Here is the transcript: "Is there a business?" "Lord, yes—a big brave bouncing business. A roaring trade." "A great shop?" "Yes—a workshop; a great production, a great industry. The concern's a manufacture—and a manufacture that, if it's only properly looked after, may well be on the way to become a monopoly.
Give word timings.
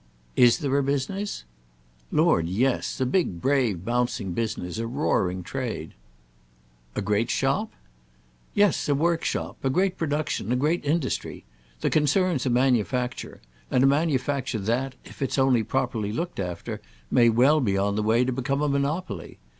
"Is 0.35 0.57
there 0.57 0.79
a 0.79 0.83
business?" 0.83 1.43
"Lord, 2.11 2.47
yes—a 2.49 3.05
big 3.05 3.39
brave 3.39 3.85
bouncing 3.85 4.31
business. 4.31 4.79
A 4.79 4.87
roaring 4.87 5.43
trade." 5.43 5.93
"A 6.95 7.03
great 7.03 7.29
shop?" 7.29 7.71
"Yes—a 8.55 8.95
workshop; 8.95 9.57
a 9.63 9.69
great 9.69 9.99
production, 9.99 10.51
a 10.51 10.55
great 10.55 10.83
industry. 10.83 11.45
The 11.81 11.91
concern's 11.91 12.47
a 12.47 12.49
manufacture—and 12.49 13.83
a 13.83 13.85
manufacture 13.85 14.57
that, 14.57 14.95
if 15.05 15.21
it's 15.21 15.37
only 15.37 15.61
properly 15.61 16.11
looked 16.11 16.39
after, 16.39 16.81
may 17.11 17.29
well 17.29 17.61
be 17.61 17.77
on 17.77 17.95
the 17.95 18.01
way 18.01 18.25
to 18.25 18.31
become 18.31 18.63
a 18.63 18.67
monopoly. 18.69 19.37